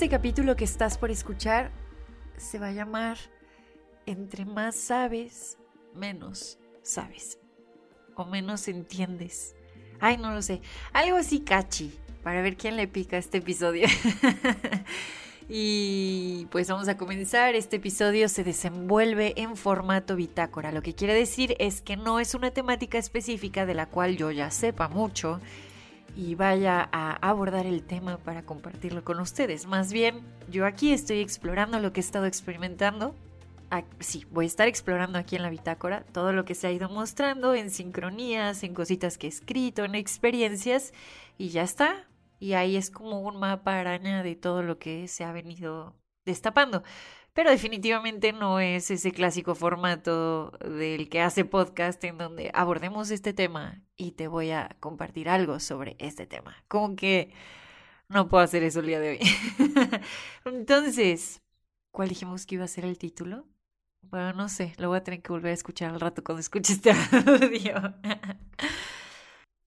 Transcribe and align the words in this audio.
Este 0.00 0.08
capítulo 0.08 0.56
que 0.56 0.64
estás 0.64 0.96
por 0.96 1.10
escuchar 1.10 1.70
se 2.38 2.58
va 2.58 2.68
a 2.68 2.72
llamar 2.72 3.18
Entre 4.06 4.46
más 4.46 4.74
sabes, 4.74 5.58
menos 5.94 6.58
sabes. 6.80 7.38
O 8.14 8.24
menos 8.24 8.66
entiendes. 8.68 9.54
Ay, 10.00 10.16
no 10.16 10.32
lo 10.32 10.40
sé. 10.40 10.62
Algo 10.94 11.18
así 11.18 11.40
cachi. 11.40 11.92
Para 12.22 12.40
ver 12.40 12.56
quién 12.56 12.76
le 12.76 12.88
pica 12.88 13.18
este 13.18 13.38
episodio. 13.38 13.88
y 15.50 16.46
pues 16.50 16.70
vamos 16.70 16.88
a 16.88 16.96
comenzar. 16.96 17.54
Este 17.54 17.76
episodio 17.76 18.30
se 18.30 18.42
desenvuelve 18.42 19.34
en 19.36 19.54
formato 19.54 20.16
bitácora. 20.16 20.72
Lo 20.72 20.80
que 20.80 20.94
quiere 20.94 21.12
decir 21.12 21.56
es 21.58 21.82
que 21.82 21.98
no 21.98 22.20
es 22.20 22.34
una 22.34 22.52
temática 22.52 22.96
específica 22.96 23.66
de 23.66 23.74
la 23.74 23.84
cual 23.84 24.16
yo 24.16 24.30
ya 24.30 24.50
sepa 24.50 24.88
mucho 24.88 25.42
y 26.20 26.34
vaya 26.34 26.86
a 26.92 27.12
abordar 27.26 27.64
el 27.64 27.82
tema 27.82 28.18
para 28.18 28.42
compartirlo 28.42 29.02
con 29.02 29.20
ustedes. 29.20 29.66
Más 29.66 29.90
bien, 29.90 30.20
yo 30.50 30.66
aquí 30.66 30.92
estoy 30.92 31.20
explorando 31.20 31.80
lo 31.80 31.94
que 31.94 32.00
he 32.00 32.04
estado 32.04 32.26
experimentando. 32.26 33.14
Sí, 34.00 34.26
voy 34.30 34.44
a 34.44 34.48
estar 34.48 34.68
explorando 34.68 35.18
aquí 35.18 35.36
en 35.36 35.42
la 35.42 35.48
bitácora 35.48 36.04
todo 36.12 36.34
lo 36.34 36.44
que 36.44 36.54
se 36.54 36.66
ha 36.66 36.72
ido 36.72 36.90
mostrando 36.90 37.54
en 37.54 37.70
sincronías, 37.70 38.62
en 38.64 38.74
cositas 38.74 39.16
que 39.16 39.28
he 39.28 39.30
escrito, 39.30 39.82
en 39.82 39.94
experiencias 39.94 40.92
y 41.38 41.48
ya 41.48 41.62
está. 41.62 42.06
Y 42.38 42.52
ahí 42.52 42.76
es 42.76 42.90
como 42.90 43.20
un 43.20 43.38
mapa 43.38 43.80
araña 43.80 44.22
de 44.22 44.36
todo 44.36 44.62
lo 44.62 44.78
que 44.78 45.08
se 45.08 45.24
ha 45.24 45.32
venido 45.32 45.94
destapando 46.26 46.82
pero 47.32 47.50
definitivamente 47.50 48.32
no 48.32 48.60
es 48.60 48.90
ese 48.90 49.12
clásico 49.12 49.54
formato 49.54 50.50
del 50.58 51.08
que 51.08 51.20
hace 51.20 51.44
podcast 51.44 52.02
en 52.04 52.18
donde 52.18 52.50
abordemos 52.54 53.10
este 53.10 53.32
tema 53.32 53.82
y 53.96 54.12
te 54.12 54.28
voy 54.28 54.50
a 54.50 54.76
compartir 54.80 55.28
algo 55.28 55.60
sobre 55.60 55.96
este 55.98 56.26
tema. 56.26 56.56
Como 56.68 56.96
que 56.96 57.32
no 58.08 58.28
puedo 58.28 58.42
hacer 58.42 58.62
eso 58.64 58.80
el 58.80 58.86
día 58.86 59.00
de 59.00 59.10
hoy. 59.10 59.18
Entonces, 60.44 61.42
¿cuál 61.92 62.08
dijimos 62.08 62.46
que 62.46 62.56
iba 62.56 62.64
a 62.64 62.68
ser 62.68 62.84
el 62.84 62.98
título? 62.98 63.46
Bueno, 64.02 64.32
no 64.32 64.48
sé, 64.48 64.74
lo 64.78 64.88
voy 64.88 64.98
a 64.98 65.04
tener 65.04 65.22
que 65.22 65.32
volver 65.32 65.50
a 65.52 65.54
escuchar 65.54 65.92
al 65.92 66.00
rato 66.00 66.24
cuando 66.24 66.40
escuche 66.40 66.72
este 66.72 66.90
audio. 67.26 67.94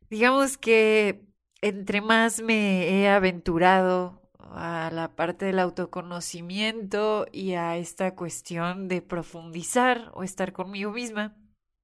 Digamos 0.09 0.57
que 0.57 1.25
entre 1.61 2.01
más 2.01 2.41
me 2.41 2.89
he 2.89 3.07
aventurado 3.07 4.22
a 4.53 4.89
la 4.91 5.15
parte 5.15 5.45
del 5.45 5.59
autoconocimiento 5.59 7.25
y 7.31 7.53
a 7.53 7.77
esta 7.77 8.15
cuestión 8.15 8.87
de 8.87 9.01
profundizar 9.01 10.11
o 10.13 10.23
estar 10.23 10.53
conmigo 10.53 10.91
misma, 10.91 11.35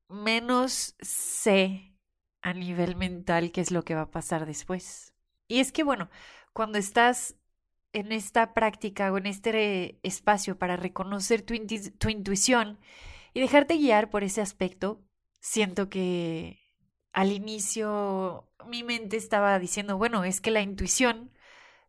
menos 0.07 0.95
sé 0.99 1.95
a 2.41 2.53
nivel 2.53 2.95
mental 2.95 3.51
qué 3.51 3.61
es 3.61 3.71
lo 3.71 3.83
que 3.83 3.95
va 3.95 4.01
a 4.01 4.11
pasar 4.11 4.45
después. 4.45 5.13
Y 5.47 5.59
es 5.59 5.71
que, 5.71 5.83
bueno, 5.83 6.09
cuando 6.53 6.77
estás 6.77 7.35
en 7.91 8.11
esta 8.11 8.53
práctica 8.53 9.11
o 9.11 9.17
en 9.17 9.25
este 9.25 9.99
espacio 10.03 10.57
para 10.57 10.77
reconocer 10.77 11.41
tu, 11.41 11.55
tu 11.97 12.09
intuición 12.09 12.79
y 13.33 13.39
dejarte 13.39 13.77
guiar 13.77 14.09
por 14.09 14.23
ese 14.23 14.41
aspecto, 14.41 15.01
siento 15.41 15.89
que 15.89 16.59
al 17.13 17.31
inicio 17.31 18.47
mi 18.67 18.83
mente 18.83 19.17
estaba 19.17 19.57
diciendo, 19.57 19.97
bueno, 19.97 20.23
es 20.23 20.39
que 20.39 20.51
la 20.51 20.61
intuición 20.61 21.31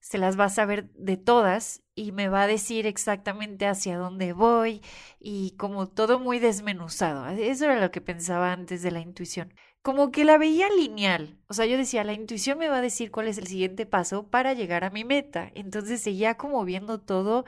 se 0.00 0.18
las 0.18 0.38
va 0.38 0.44
a 0.46 0.48
saber 0.48 0.90
de 0.94 1.16
todas 1.16 1.82
y 1.94 2.12
me 2.12 2.28
va 2.28 2.42
a 2.42 2.46
decir 2.46 2.86
exactamente 2.86 3.66
hacia 3.66 3.98
dónde 3.98 4.32
voy 4.32 4.82
y 5.18 5.52
como 5.58 5.88
todo 5.88 6.18
muy 6.18 6.38
desmenuzado. 6.38 7.26
Eso 7.28 7.66
era 7.66 7.80
lo 7.80 7.90
que 7.90 8.00
pensaba 8.00 8.52
antes 8.52 8.82
de 8.82 8.90
la 8.90 9.00
intuición. 9.00 9.54
Como 9.82 10.10
que 10.10 10.24
la 10.24 10.38
veía 10.38 10.68
lineal. 10.70 11.38
O 11.48 11.54
sea, 11.54 11.66
yo 11.66 11.76
decía, 11.76 12.04
la 12.04 12.12
intuición 12.12 12.58
me 12.58 12.68
va 12.68 12.78
a 12.78 12.82
decir 12.82 13.10
cuál 13.10 13.28
es 13.28 13.38
el 13.38 13.46
siguiente 13.46 13.86
paso 13.86 14.28
para 14.28 14.54
llegar 14.54 14.84
a 14.84 14.90
mi 14.90 15.04
meta. 15.04 15.50
Entonces 15.54 16.02
seguía 16.02 16.36
como 16.36 16.64
viendo 16.64 17.00
todo 17.00 17.44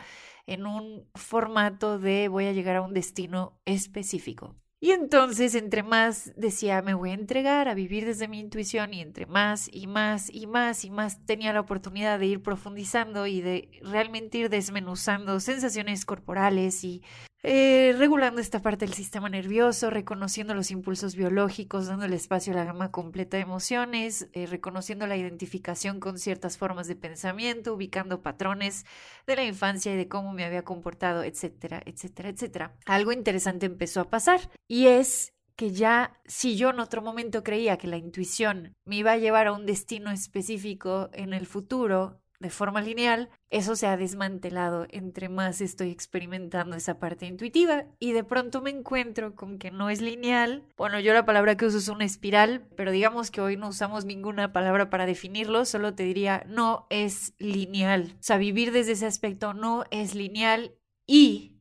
en 0.47 0.67
un 0.67 1.09
formato 1.15 1.99
de 1.99 2.29
voy 2.29 2.47
a 2.47 2.53
llegar 2.53 2.77
a 2.77 2.83
un 2.83 2.95
destino 2.95 3.59
específico. 3.65 4.57
Y 4.85 4.91
entonces, 4.91 5.55
entre 5.55 5.85
más 5.85 6.33
decía, 6.35 6.83
me 6.83 6.95
voy 6.95 7.11
a 7.11 7.15
entregar 7.15 7.69
a 7.69 7.75
vivir 7.75 8.05
desde 8.05 8.27
mi 8.27 8.41
intuición, 8.41 8.93
y 8.93 9.01
entre 9.01 9.27
más 9.27 9.69
y 9.73 9.87
más 9.87 10.29
y 10.29 10.49
más 10.49 10.85
y 10.85 10.91
más 10.91 11.25
tenía 11.25 11.53
la 11.53 11.61
oportunidad 11.61 12.19
de 12.19 12.27
ir 12.27 12.43
profundizando 12.43 13.29
y 13.29 13.41
de 13.43 13.69
realmente 13.83 14.39
ir 14.39 14.51
desmenuzando 14.51 15.39
sensaciones 15.39 16.05
corporales 16.05 16.83
y 16.83 17.01
eh, 17.45 17.95
regulando 17.99 18.41
esta 18.41 18.63
parte 18.63 18.85
del 18.85 18.95
sistema 18.95 19.29
nervioso, 19.29 19.91
reconociendo 19.91 20.55
los 20.55 20.71
impulsos 20.71 21.17
biológicos, 21.17 21.89
dando 21.89 22.05
el 22.05 22.13
espacio 22.13 22.53
a 22.53 22.57
la 22.57 22.65
gama 22.65 22.93
completa 22.93 23.37
de 23.37 23.43
emociones, 23.43 24.29
eh, 24.33 24.47
reconociendo 24.47 25.09
la 25.09 25.17
identificación 25.17 25.99
con 25.99 26.19
ciertas 26.19 26.57
formas 26.57 26.87
de 26.87 26.95
pensamiento, 26.95 27.75
ubicando 27.75 28.23
patrones 28.23 28.87
de 29.27 29.37
la 29.37 29.45
infancia 29.45 29.93
y 29.93 29.97
de 29.97 30.07
cómo 30.07 30.33
me 30.33 30.45
había 30.45 30.63
comportado, 30.63 31.25
etcétera, 31.25 31.83
etcétera, 31.85 32.29
etcétera. 32.29 32.77
Algo 32.87 33.11
interesante 33.11 33.67
empezó 33.67 34.01
a 34.01 34.09
pasar 34.09 34.49
y 34.69 34.87
es 34.87 35.33
que 35.57 35.71
ya 35.71 36.21
si 36.25 36.57
yo 36.57 36.71
en 36.71 36.81
otro 36.81 37.03
momento 37.03 37.43
creía 37.43 37.77
que 37.77 37.89
la 37.89 37.97
intuición 37.97 38.75
me 38.85 38.97
iba 38.97 39.13
a 39.13 39.19
llevar 39.19 39.49
a 39.49 39.53
un 39.53 39.67
destino 39.67 40.11
específico 40.11 41.11
en 41.13 41.35
el 41.35 41.47
futuro, 41.47 42.22
de 42.43 42.51
forma 42.51 42.83
lineal, 42.83 43.31
eso 43.51 43.77
se 43.77 43.87
ha 43.87 43.97
desmantelado 43.97 44.87
entre 44.91 45.29
más 45.29 45.61
estoy 45.61 45.91
experimentando 45.91 46.77
esa 46.77 46.99
parte 46.99 47.25
intuitiva 47.25 47.87
y 48.01 48.13
de 48.13 48.25
pronto 48.25 48.61
me 48.61 48.71
encuentro 48.71 49.35
con 49.35 49.59
que 49.59 49.71
no 49.71 49.89
es 49.89 50.03
lineal. 50.03 50.65
Bueno, 50.77 50.99
yo 51.01 51.15
la 51.15 51.25
palabra 51.25 51.57
que 51.57 51.67
uso 51.67 51.79
es 51.79 51.89
una 51.89 52.05
espiral, 52.05 52.67
pero 52.77 52.91
digamos 52.91 53.31
que 53.31 53.41
hoy 53.41 53.57
no 53.57 53.69
usamos 53.69 54.05
ninguna 54.05 54.53
palabra 54.53 54.91
para 54.91 55.07
definirlo, 55.07 55.65
solo 55.65 55.95
te 55.95 56.03
diría 56.03 56.45
no 56.49 56.87
es 56.91 57.35
lineal. 57.39 58.15
O 58.15 58.23
sea, 58.23 58.37
vivir 58.37 58.73
desde 58.73 58.93
ese 58.93 59.07
aspecto 59.07 59.55
no 59.55 59.85
es 59.91 60.15
lineal 60.15 60.75
y 61.07 61.61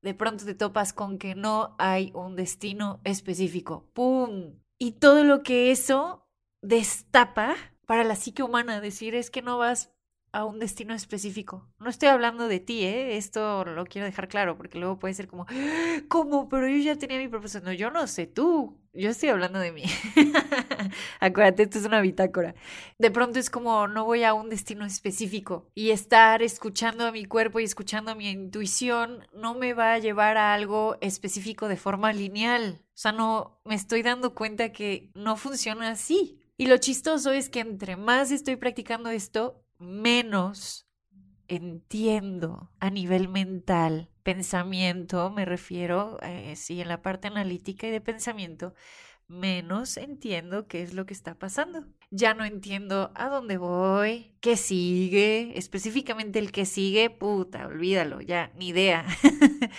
de 0.00 0.14
pronto 0.14 0.46
te 0.46 0.54
topas 0.54 0.94
con 0.94 1.18
que 1.18 1.34
no 1.34 1.76
hay 1.78 2.10
un 2.14 2.36
destino 2.36 3.00
específico. 3.04 3.86
¡Pum! 3.92 4.54
Y 4.78 4.92
todo 4.92 5.24
lo 5.24 5.42
que 5.42 5.70
eso 5.70 6.26
destapa 6.62 7.54
para 7.86 8.04
la 8.04 8.16
psique 8.16 8.42
humana, 8.42 8.80
decir 8.80 9.14
es 9.14 9.30
que 9.30 9.42
no 9.42 9.58
vas 9.58 9.92
a 10.32 10.44
un 10.44 10.58
destino 10.58 10.94
específico. 10.94 11.66
No 11.78 11.88
estoy 11.88 12.08
hablando 12.08 12.48
de 12.48 12.60
ti, 12.60 12.84
¿eh? 12.84 13.16
Esto 13.16 13.64
lo 13.64 13.84
quiero 13.86 14.06
dejar 14.06 14.28
claro, 14.28 14.56
porque 14.56 14.78
luego 14.78 14.98
puede 14.98 15.14
ser 15.14 15.28
como, 15.28 15.46
¿cómo? 16.08 16.48
Pero 16.48 16.68
yo 16.68 16.76
ya 16.78 16.96
tenía 16.96 17.18
mi 17.18 17.28
propósito. 17.28 17.64
No, 17.64 17.72
yo 17.72 17.90
no 17.90 18.06
sé, 18.06 18.26
tú. 18.26 18.78
Yo 18.92 19.10
estoy 19.10 19.28
hablando 19.28 19.58
de 19.58 19.72
mí. 19.72 19.82
Acuérdate, 21.20 21.64
esto 21.64 21.78
es 21.78 21.84
una 21.84 22.00
bitácora. 22.00 22.54
De 22.98 23.10
pronto 23.10 23.38
es 23.38 23.50
como, 23.50 23.88
no 23.88 24.04
voy 24.04 24.24
a 24.24 24.32
un 24.32 24.48
destino 24.48 24.86
específico. 24.86 25.70
Y 25.74 25.90
estar 25.90 26.42
escuchando 26.42 27.06
a 27.06 27.12
mi 27.12 27.26
cuerpo 27.26 27.60
y 27.60 27.64
escuchando 27.64 28.12
a 28.12 28.14
mi 28.14 28.30
intuición 28.30 29.26
no 29.34 29.54
me 29.54 29.74
va 29.74 29.94
a 29.94 29.98
llevar 29.98 30.38
a 30.38 30.54
algo 30.54 30.96
específico 31.00 31.68
de 31.68 31.76
forma 31.76 32.12
lineal. 32.12 32.80
O 32.80 32.98
sea, 32.98 33.12
no 33.12 33.60
me 33.64 33.74
estoy 33.74 34.02
dando 34.02 34.34
cuenta 34.34 34.72
que 34.72 35.10
no 35.14 35.36
funciona 35.36 35.90
así. 35.90 36.40
Y 36.58 36.66
lo 36.66 36.78
chistoso 36.78 37.32
es 37.32 37.50
que 37.50 37.60
entre 37.60 37.96
más 37.96 38.30
estoy 38.30 38.56
practicando 38.56 39.10
esto, 39.10 39.62
menos 39.78 40.88
entiendo 41.48 42.70
a 42.80 42.90
nivel 42.90 43.28
mental, 43.28 44.10
pensamiento, 44.22 45.30
me 45.30 45.44
refiero, 45.44 46.18
eh, 46.22 46.56
sí, 46.56 46.80
en 46.80 46.88
la 46.88 47.02
parte 47.02 47.28
analítica 47.28 47.86
y 47.86 47.90
de 47.90 48.00
pensamiento, 48.00 48.74
menos 49.28 49.96
entiendo 49.96 50.66
qué 50.68 50.82
es 50.82 50.94
lo 50.94 51.06
que 51.06 51.14
está 51.14 51.38
pasando. 51.38 51.86
Ya 52.10 52.34
no 52.34 52.44
entiendo 52.44 53.12
a 53.14 53.28
dónde 53.28 53.58
voy, 53.58 54.36
qué 54.40 54.56
sigue, 54.56 55.52
específicamente 55.58 56.38
el 56.38 56.52
que 56.52 56.66
sigue, 56.66 57.10
puta, 57.10 57.66
olvídalo, 57.66 58.20
ya, 58.20 58.52
ni 58.56 58.68
idea. 58.68 59.06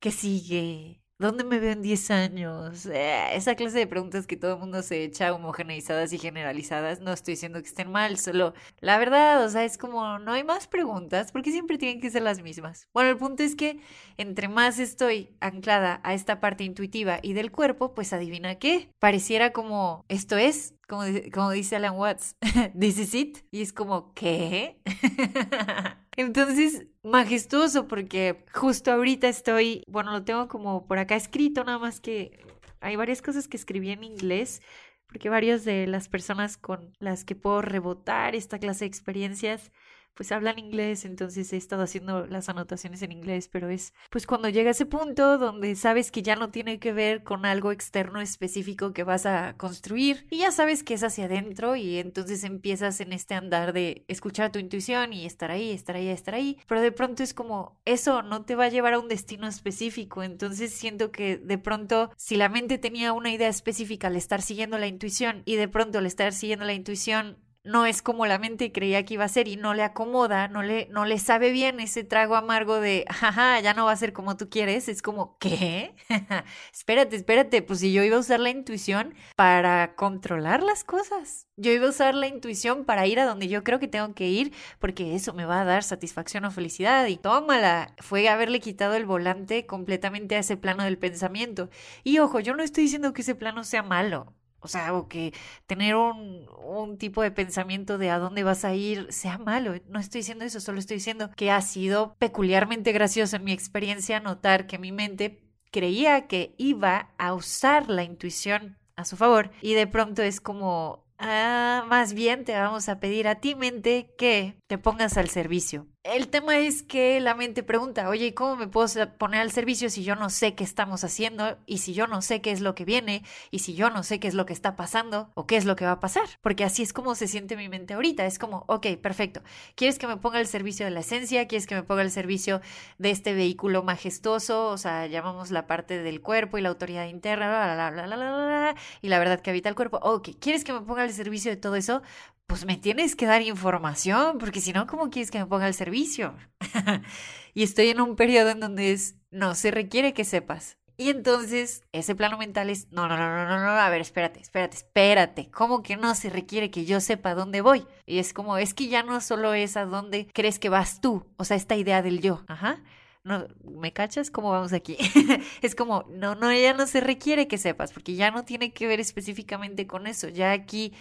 ¿Qué 0.00 0.10
sigue? 0.10 1.03
¿Dónde 1.16 1.44
me 1.44 1.60
veo 1.60 1.70
en 1.70 1.80
10 1.80 2.10
años? 2.10 2.86
Eh, 2.86 3.36
esa 3.36 3.54
clase 3.54 3.78
de 3.78 3.86
preguntas 3.86 4.26
que 4.26 4.36
todo 4.36 4.54
el 4.54 4.58
mundo 4.58 4.82
se 4.82 5.04
echa 5.04 5.32
homogeneizadas 5.32 6.12
y 6.12 6.18
generalizadas. 6.18 6.98
No 7.00 7.12
estoy 7.12 7.34
diciendo 7.34 7.62
que 7.62 7.68
estén 7.68 7.92
mal, 7.92 8.18
solo 8.18 8.52
la 8.80 8.98
verdad, 8.98 9.44
o 9.44 9.48
sea, 9.48 9.64
es 9.64 9.78
como 9.78 10.18
no 10.18 10.32
hay 10.32 10.42
más 10.42 10.66
preguntas 10.66 11.30
porque 11.30 11.52
siempre 11.52 11.78
tienen 11.78 12.00
que 12.00 12.10
ser 12.10 12.22
las 12.22 12.42
mismas. 12.42 12.88
Bueno, 12.92 13.10
el 13.10 13.16
punto 13.16 13.44
es 13.44 13.54
que 13.54 13.78
entre 14.16 14.48
más 14.48 14.80
estoy 14.80 15.30
anclada 15.38 16.00
a 16.02 16.14
esta 16.14 16.40
parte 16.40 16.64
intuitiva 16.64 17.20
y 17.22 17.34
del 17.34 17.52
cuerpo, 17.52 17.94
pues 17.94 18.12
adivina 18.12 18.56
qué. 18.56 18.90
Pareciera 18.98 19.52
como 19.52 20.04
esto 20.08 20.36
es, 20.36 20.74
como, 20.88 21.04
como 21.32 21.52
dice 21.52 21.76
Alan 21.76 21.96
Watts, 21.96 22.34
this 22.78 22.98
is 22.98 23.14
it. 23.14 23.38
Y 23.52 23.62
es 23.62 23.72
como, 23.72 24.12
¿qué? 24.14 24.80
Entonces, 26.16 26.86
majestuoso 27.02 27.88
porque 27.88 28.44
justo 28.52 28.92
ahorita 28.92 29.28
estoy, 29.28 29.82
bueno, 29.88 30.12
lo 30.12 30.24
tengo 30.24 30.48
como 30.48 30.86
por 30.86 30.98
acá 30.98 31.16
escrito, 31.16 31.64
nada 31.64 31.78
más 31.78 32.00
que 32.00 32.44
hay 32.80 32.96
varias 32.96 33.22
cosas 33.22 33.48
que 33.48 33.56
escribí 33.56 33.90
en 33.90 34.04
inglés, 34.04 34.62
porque 35.08 35.28
varias 35.28 35.64
de 35.64 35.86
las 35.86 36.08
personas 36.08 36.56
con 36.56 36.92
las 36.98 37.24
que 37.24 37.34
puedo 37.34 37.62
rebotar 37.62 38.34
esta 38.34 38.58
clase 38.58 38.84
de 38.84 38.88
experiencias 38.88 39.72
pues 40.14 40.32
hablan 40.32 40.58
inglés, 40.58 41.04
entonces 41.04 41.52
he 41.52 41.56
estado 41.56 41.82
haciendo 41.82 42.26
las 42.26 42.48
anotaciones 42.48 43.02
en 43.02 43.12
inglés, 43.12 43.48
pero 43.50 43.68
es 43.68 43.92
pues 44.10 44.26
cuando 44.26 44.48
llega 44.48 44.70
ese 44.70 44.86
punto 44.86 45.38
donde 45.38 45.76
sabes 45.76 46.10
que 46.10 46.22
ya 46.22 46.36
no 46.36 46.50
tiene 46.50 46.78
que 46.78 46.92
ver 46.92 47.22
con 47.22 47.44
algo 47.46 47.72
externo 47.72 48.20
específico 48.20 48.92
que 48.92 49.04
vas 49.04 49.26
a 49.26 49.56
construir 49.56 50.26
y 50.30 50.38
ya 50.38 50.52
sabes 50.52 50.82
que 50.82 50.94
es 50.94 51.02
hacia 51.02 51.26
adentro 51.26 51.76
y 51.76 51.98
entonces 51.98 52.44
empiezas 52.44 53.00
en 53.00 53.12
este 53.12 53.34
andar 53.34 53.72
de 53.72 54.04
escuchar 54.08 54.52
tu 54.52 54.58
intuición 54.58 55.12
y 55.12 55.26
estar 55.26 55.50
ahí, 55.50 55.70
estar 55.70 55.96
ahí, 55.96 56.08
estar 56.08 56.34
ahí, 56.34 56.58
pero 56.66 56.80
de 56.80 56.92
pronto 56.92 57.22
es 57.22 57.34
como 57.34 57.80
eso 57.84 58.22
no 58.22 58.44
te 58.44 58.54
va 58.54 58.64
a 58.64 58.68
llevar 58.68 58.94
a 58.94 58.98
un 58.98 59.08
destino 59.08 59.46
específico, 59.46 60.22
entonces 60.22 60.72
siento 60.72 61.10
que 61.10 61.36
de 61.36 61.58
pronto 61.58 62.10
si 62.16 62.36
la 62.36 62.48
mente 62.48 62.78
tenía 62.78 63.12
una 63.12 63.32
idea 63.32 63.48
específica 63.48 64.08
al 64.08 64.16
estar 64.16 64.42
siguiendo 64.42 64.78
la 64.78 64.86
intuición 64.86 65.42
y 65.44 65.56
de 65.56 65.68
pronto 65.68 65.98
al 65.98 66.06
estar 66.06 66.32
siguiendo 66.32 66.64
la 66.64 66.74
intuición 66.74 67.38
no 67.64 67.86
es 67.86 68.02
como 68.02 68.26
la 68.26 68.38
mente 68.38 68.72
creía 68.72 69.04
que 69.04 69.14
iba 69.14 69.24
a 69.24 69.28
ser 69.28 69.48
y 69.48 69.56
no 69.56 69.72
le 69.72 69.82
acomoda, 69.82 70.48
no 70.48 70.62
le, 70.62 70.86
no 70.90 71.06
le 71.06 71.18
sabe 71.18 71.50
bien 71.50 71.80
ese 71.80 72.04
trago 72.04 72.36
amargo 72.36 72.78
de, 72.78 73.06
jaja, 73.10 73.58
ya 73.60 73.72
no 73.74 73.86
va 73.86 73.92
a 73.92 73.96
ser 73.96 74.12
como 74.12 74.36
tú 74.36 74.50
quieres, 74.50 74.88
es 74.88 75.00
como, 75.02 75.38
¿qué? 75.38 75.94
espérate, 76.72 77.16
espérate, 77.16 77.62
pues 77.62 77.80
si 77.80 77.92
yo 77.92 78.02
iba 78.02 78.16
a 78.16 78.20
usar 78.20 78.40
la 78.40 78.50
intuición 78.50 79.14
para 79.34 79.94
controlar 79.96 80.62
las 80.62 80.84
cosas, 80.84 81.46
yo 81.56 81.72
iba 81.72 81.86
a 81.86 81.90
usar 81.90 82.14
la 82.14 82.28
intuición 82.28 82.84
para 82.84 83.06
ir 83.06 83.18
a 83.18 83.24
donde 83.24 83.48
yo 83.48 83.64
creo 83.64 83.78
que 83.80 83.88
tengo 83.88 84.14
que 84.14 84.28
ir, 84.28 84.52
porque 84.78 85.14
eso 85.14 85.32
me 85.32 85.46
va 85.46 85.62
a 85.62 85.64
dar 85.64 85.82
satisfacción 85.82 86.44
o 86.44 86.50
felicidad 86.50 87.06
y 87.06 87.16
tómala, 87.16 87.94
fue 87.98 88.28
haberle 88.28 88.60
quitado 88.60 88.94
el 88.94 89.06
volante 89.06 89.64
completamente 89.66 90.36
a 90.36 90.40
ese 90.40 90.56
plano 90.58 90.84
del 90.84 90.98
pensamiento. 90.98 91.70
Y 92.02 92.18
ojo, 92.18 92.40
yo 92.40 92.54
no 92.54 92.62
estoy 92.62 92.84
diciendo 92.84 93.12
que 93.14 93.22
ese 93.22 93.34
plano 93.34 93.64
sea 93.64 93.82
malo, 93.82 94.34
o 94.64 94.68
sea, 94.68 94.94
o 94.94 95.08
que 95.08 95.34
tener 95.66 95.94
un, 95.94 96.48
un, 96.64 96.96
tipo 96.96 97.22
de 97.22 97.30
pensamiento 97.30 97.98
de 97.98 98.10
a 98.10 98.18
dónde 98.18 98.44
vas 98.44 98.64
a 98.64 98.74
ir 98.74 99.12
sea 99.12 99.36
malo. 99.36 99.74
No 99.88 100.00
estoy 100.00 100.20
diciendo 100.20 100.44
eso, 100.44 100.58
solo 100.58 100.78
estoy 100.78 100.96
diciendo 100.96 101.30
que 101.36 101.50
ha 101.50 101.60
sido 101.60 102.14
peculiarmente 102.18 102.92
gracioso 102.92 103.36
en 103.36 103.44
mi 103.44 103.52
experiencia 103.52 104.20
notar 104.20 104.66
que 104.66 104.78
mi 104.78 104.90
mente 104.90 105.44
creía 105.70 106.26
que 106.26 106.54
iba 106.56 107.12
a 107.18 107.34
usar 107.34 107.90
la 107.90 108.04
intuición 108.04 108.78
a 108.96 109.04
su 109.04 109.16
favor 109.16 109.50
y 109.60 109.74
de 109.74 109.86
pronto 109.86 110.22
es 110.22 110.40
como, 110.40 111.04
ah, 111.18 111.84
más 111.88 112.14
bien 112.14 112.44
te 112.44 112.52
vamos 112.52 112.88
a 112.88 113.00
pedir 113.00 113.28
a 113.28 113.40
ti 113.40 113.54
mente 113.54 114.14
que 114.16 114.56
te 114.66 114.78
pongas 114.78 115.18
al 115.18 115.28
servicio 115.28 115.88
el 116.04 116.28
tema 116.28 116.58
es 116.58 116.82
que 116.82 117.18
la 117.18 117.34
mente 117.34 117.62
pregunta, 117.62 118.10
oye, 118.10 118.34
¿cómo 118.34 118.56
me 118.56 118.68
puedo 118.68 118.86
poner 119.16 119.40
al 119.40 119.50
servicio 119.50 119.88
si 119.88 120.04
yo 120.04 120.16
no 120.16 120.28
sé 120.28 120.54
qué 120.54 120.62
estamos 120.62 121.02
haciendo 121.02 121.56
y 121.64 121.78
si 121.78 121.94
yo 121.94 122.06
no 122.06 122.20
sé 122.20 122.42
qué 122.42 122.50
es 122.50 122.60
lo 122.60 122.74
que 122.74 122.84
viene 122.84 123.24
y 123.50 123.60
si 123.60 123.74
yo 123.74 123.88
no 123.88 124.02
sé 124.02 124.20
qué 124.20 124.28
es 124.28 124.34
lo 124.34 124.44
que 124.44 124.52
está 124.52 124.76
pasando 124.76 125.30
o 125.34 125.46
qué 125.46 125.56
es 125.56 125.64
lo 125.64 125.76
que 125.76 125.86
va 125.86 125.92
a 125.92 126.00
pasar? 126.00 126.28
Porque 126.42 126.62
así 126.62 126.82
es 126.82 126.92
como 126.92 127.14
se 127.14 127.26
siente 127.26 127.56
mi 127.56 127.70
mente 127.70 127.94
ahorita. 127.94 128.26
Es 128.26 128.38
como, 128.38 128.64
ok, 128.68 128.86
perfecto. 129.00 129.42
¿Quieres 129.76 129.98
que 129.98 130.06
me 130.06 130.18
ponga 130.18 130.38
al 130.38 130.46
servicio 130.46 130.84
de 130.84 130.90
la 130.90 131.00
esencia? 131.00 131.48
¿Quieres 131.48 131.66
que 131.66 131.74
me 131.74 131.82
ponga 131.82 132.02
al 132.02 132.10
servicio 132.10 132.60
de 132.98 133.10
este 133.10 133.32
vehículo 133.32 133.82
majestuoso? 133.82 134.68
O 134.68 134.76
sea, 134.76 135.06
llamamos 135.06 135.50
la 135.50 135.66
parte 135.66 136.02
del 136.02 136.20
cuerpo 136.20 136.58
y 136.58 136.60
la 136.60 136.68
autoridad 136.68 137.06
interna, 137.06 137.48
bla, 137.48 137.90
bla, 137.90 138.06
bla, 138.06 138.16
bla, 138.16 138.74
y 139.00 139.08
la 139.08 139.18
verdad 139.18 139.40
que 139.40 139.48
habita 139.48 139.70
el 139.70 139.74
cuerpo. 139.74 139.98
Ok, 140.02 140.30
¿quieres 140.38 140.64
que 140.64 140.74
me 140.74 140.82
ponga 140.82 141.02
al 141.02 141.12
servicio 141.12 141.50
de 141.50 141.56
todo 141.56 141.76
eso? 141.76 142.02
Pues 142.46 142.66
me 142.66 142.76
tienes 142.76 143.16
que 143.16 143.26
dar 143.26 143.42
información, 143.42 144.38
porque 144.38 144.60
si 144.60 144.72
no, 144.72 144.86
¿cómo 144.86 145.10
quieres 145.10 145.30
que 145.30 145.38
me 145.38 145.46
ponga 145.46 145.66
al 145.66 145.74
servicio? 145.74 146.36
y 147.54 147.62
estoy 147.62 147.88
en 147.88 148.00
un 148.00 148.16
periodo 148.16 148.50
en 148.50 148.60
donde 148.60 148.92
es, 148.92 149.16
no 149.30 149.54
se 149.54 149.70
requiere 149.70 150.14
que 150.14 150.24
sepas. 150.24 150.78
Y 150.96 151.10
entonces 151.10 151.82
ese 151.90 152.14
plano 152.14 152.38
mental 152.38 152.70
es, 152.70 152.92
no, 152.92 153.08
no, 153.08 153.16
no, 153.16 153.28
no, 153.28 153.48
no, 153.48 153.60
no, 153.60 153.70
a 153.70 153.90
ver, 153.90 154.00
espérate, 154.00 154.40
espérate, 154.40 154.76
espérate, 154.76 155.50
¿cómo 155.50 155.82
que 155.82 155.96
no 155.96 156.14
se 156.14 156.30
requiere 156.30 156.70
que 156.70 156.84
yo 156.84 157.00
sepa 157.00 157.34
dónde 157.34 157.62
voy? 157.62 157.84
Y 158.06 158.18
es 158.18 158.32
como, 158.32 158.58
es 158.58 158.74
que 158.74 158.86
ya 158.86 159.02
no 159.02 159.20
solo 159.20 159.54
es 159.54 159.76
a 159.76 159.86
dónde 159.86 160.28
crees 160.32 160.60
que 160.60 160.68
vas 160.68 161.00
tú, 161.00 161.26
o 161.36 161.44
sea, 161.44 161.56
esta 161.56 161.74
idea 161.74 162.02
del 162.02 162.20
yo, 162.20 162.44
ajá. 162.46 162.82
No, 163.24 163.48
¿me 163.64 163.92
cachas? 163.92 164.30
¿Cómo 164.30 164.50
vamos 164.50 164.74
aquí? 164.74 164.98
es 165.62 165.74
como, 165.74 166.04
no, 166.10 166.34
no, 166.34 166.52
ya 166.52 166.74
no 166.74 166.86
se 166.86 167.00
requiere 167.00 167.48
que 167.48 167.56
sepas, 167.56 167.92
porque 167.92 168.14
ya 168.14 168.30
no 168.30 168.44
tiene 168.44 168.72
que 168.72 168.86
ver 168.86 169.00
específicamente 169.00 169.86
con 169.86 170.06
eso. 170.06 170.28
Ya 170.28 170.52
aquí 170.52 170.92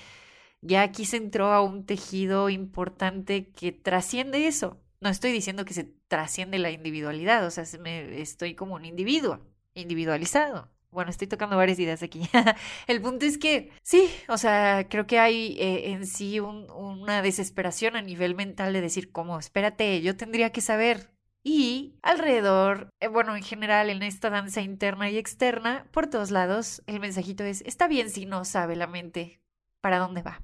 ya 0.64 0.82
aquí 0.82 1.06
se 1.06 1.18
entró 1.18 1.52
a 1.52 1.62
un 1.62 1.86
tejido 1.86 2.50
importante 2.50 3.50
que 3.50 3.72
trasciende 3.72 4.48
eso. 4.48 4.80
No 5.02 5.10
estoy 5.10 5.32
diciendo 5.32 5.66
que 5.66 5.74
se 5.74 5.84
trasciende 6.08 6.60
la 6.60 6.72
individualidad, 6.72 7.46
o 7.46 7.52
sea, 7.52 7.66
me, 7.80 8.22
estoy 8.22 8.56
como 8.56 8.76
un 8.76 8.86
individuo, 8.86 9.42
individualizado. 9.74 10.70
Bueno, 10.92 11.10
estoy 11.10 11.28
tocando 11.28 11.58
varias 11.58 11.80
ideas 11.80 12.04
aquí. 12.04 12.22
El 12.88 13.02
punto 13.02 13.26
es 13.26 13.38
que 13.38 13.72
sí, 13.82 14.10
o 14.30 14.38
sea, 14.38 14.88
creo 14.90 15.08
que 15.08 15.20
hay 15.20 15.58
eh, 15.60 15.92
en 15.92 16.06
sí 16.08 16.40
una 16.40 17.22
desesperación 17.22 17.96
a 17.96 18.02
nivel 18.02 18.36
mental 18.36 18.74
de 18.74 18.82
decir, 18.82 19.12
como, 19.12 19.40
espérate, 19.40 20.02
yo 20.02 20.16
tendría 20.16 20.52
que 20.52 20.62
saber. 20.62 21.12
Y 21.44 21.96
alrededor, 22.04 22.90
eh, 23.02 23.08
bueno, 23.08 23.36
en 23.36 23.44
general 23.44 23.90
en 23.90 24.04
esta 24.04 24.30
danza 24.30 24.62
interna 24.62 25.10
y 25.10 25.18
externa, 25.18 25.86
por 25.92 26.08
todos 26.08 26.32
lados, 26.32 26.84
el 26.88 27.02
mensajito 27.02 27.44
es, 27.44 27.62
está 27.66 27.88
bien 27.88 28.10
si 28.10 28.26
no 28.26 28.46
sabe 28.46 28.78
la 28.78 28.88
mente 28.88 29.42
para 29.82 30.00
dónde 30.00 30.22
va. 30.22 30.42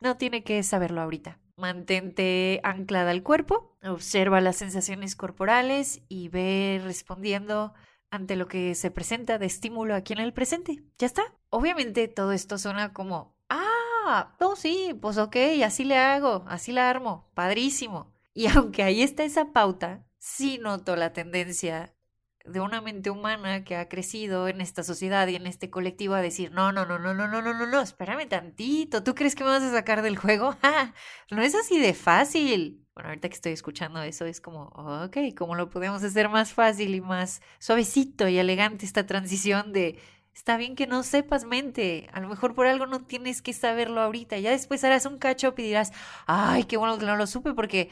No 0.00 0.16
tiene 0.16 0.44
que 0.44 0.62
saberlo 0.62 1.00
ahorita. 1.00 1.38
Mantente 1.56 2.60
anclada 2.64 3.10
al 3.10 3.22
cuerpo, 3.22 3.78
observa 3.82 4.40
las 4.40 4.56
sensaciones 4.56 5.16
corporales 5.16 6.02
y 6.08 6.28
ve 6.28 6.80
respondiendo 6.84 7.72
ante 8.10 8.36
lo 8.36 8.46
que 8.46 8.74
se 8.74 8.90
presenta 8.90 9.38
de 9.38 9.46
estímulo 9.46 9.94
aquí 9.94 10.12
en 10.12 10.20
el 10.20 10.32
presente. 10.32 10.82
Ya 10.98 11.06
está. 11.06 11.34
Obviamente 11.48 12.08
todo 12.08 12.32
esto 12.32 12.58
suena 12.58 12.92
como, 12.92 13.36
ah, 13.48 14.36
no, 14.38 14.56
sí, 14.56 14.96
pues 15.00 15.18
ok, 15.18 15.36
así 15.64 15.84
le 15.84 15.96
hago, 15.96 16.44
así 16.46 16.72
la 16.72 16.90
armo, 16.90 17.30
padrísimo. 17.34 18.12
Y 18.34 18.46
aunque 18.54 18.82
ahí 18.82 19.02
está 19.02 19.24
esa 19.24 19.52
pauta, 19.52 20.06
sí 20.18 20.58
noto 20.58 20.94
la 20.96 21.12
tendencia 21.12 21.95
de 22.46 22.60
una 22.60 22.80
mente 22.80 23.10
humana 23.10 23.64
que 23.64 23.76
ha 23.76 23.88
crecido 23.88 24.48
en 24.48 24.60
esta 24.60 24.82
sociedad 24.82 25.26
y 25.28 25.36
en 25.36 25.46
este 25.46 25.70
colectivo 25.70 26.14
a 26.14 26.22
decir, 26.22 26.52
no, 26.52 26.72
no, 26.72 26.86
no, 26.86 26.98
no, 26.98 27.14
no, 27.14 27.28
no, 27.28 27.42
no, 27.42 27.54
no, 27.54 27.66
no, 27.66 27.80
espérame 27.80 28.28
tantito, 28.28 29.02
¿tú 29.02 29.14
crees 29.14 29.34
que 29.34 29.44
me 29.44 29.50
vas 29.50 29.62
a 29.62 29.72
sacar 29.72 30.02
del 30.02 30.16
juego? 30.16 30.56
no 31.30 31.42
es 31.42 31.54
así 31.54 31.78
de 31.78 31.94
fácil. 31.94 32.82
Bueno, 32.94 33.10
ahorita 33.10 33.28
que 33.28 33.34
estoy 33.34 33.52
escuchando 33.52 34.00
eso 34.02 34.24
es 34.24 34.40
como, 34.40 34.68
ok, 35.04 35.18
¿cómo 35.36 35.54
lo 35.54 35.68
podemos 35.68 36.02
hacer 36.02 36.30
más 36.30 36.52
fácil 36.52 36.94
y 36.94 37.00
más 37.00 37.42
suavecito 37.58 38.26
y 38.26 38.38
elegante 38.38 38.86
esta 38.86 39.04
transición 39.04 39.72
de, 39.72 39.98
está 40.36 40.56
bien 40.56 40.76
que 40.76 40.86
no 40.86 41.02
sepas 41.02 41.44
mente, 41.44 42.08
a 42.12 42.20
lo 42.20 42.28
mejor 42.28 42.54
por 42.54 42.66
algo 42.66 42.86
no 42.86 43.02
tienes 43.04 43.42
que 43.42 43.52
saberlo 43.52 44.00
ahorita, 44.00 44.38
ya 44.38 44.50
después 44.50 44.84
harás 44.84 45.06
un 45.06 45.18
catch 45.18 45.44
up 45.44 45.54
y 45.58 45.62
dirás, 45.62 45.92
ay, 46.26 46.64
qué 46.64 46.76
bueno 46.76 46.98
que 46.98 47.06
no 47.06 47.16
lo 47.16 47.26
supe 47.26 47.54
porque 47.54 47.90